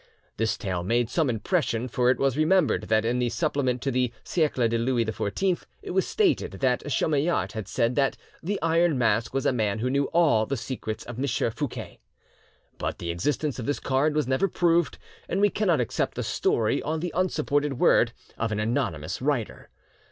This 0.37 0.57
tale 0.57 0.81
made 0.81 1.11
some 1.11 1.29
impression, 1.29 1.87
for 1.87 2.09
it 2.09 2.17
was 2.17 2.35
remembered 2.35 2.87
that 2.89 3.05
in 3.05 3.19
the 3.19 3.29
Supplement 3.29 3.83
to 3.83 3.91
the 3.91 4.11
'Siecle 4.23 4.67
de 4.67 4.79
Louis 4.79 5.05
XIV' 5.05 5.63
it 5.83 5.91
was 5.91 6.07
stated 6.07 6.53
that 6.53 6.81
Chamillart 6.89 7.51
had 7.51 7.67
said 7.67 7.93
that 7.93 8.17
"the 8.41 8.59
Iron 8.63 8.97
Mask 8.97 9.31
was 9.31 9.45
a 9.45 9.53
man 9.53 9.77
who 9.77 9.91
knew 9.91 10.05
all 10.05 10.47
the 10.47 10.57
secrets 10.57 11.03
of 11.03 11.19
M. 11.19 11.27
Fouquet." 11.51 11.99
But 12.79 12.97
the 12.97 13.11
existence 13.11 13.59
of 13.59 13.67
this 13.67 13.79
card 13.79 14.15
was 14.15 14.27
never 14.27 14.47
proved, 14.47 14.97
and 15.29 15.39
we 15.39 15.51
cannot 15.51 15.79
accept 15.79 16.15
the 16.15 16.23
story 16.23 16.81
on 16.81 16.99
the 16.99 17.13
unsupported 17.15 17.73
word 17.73 18.11
of 18.39 18.51
an 18.51 18.59
anonymous 18.59 19.21
writer. 19.21 19.69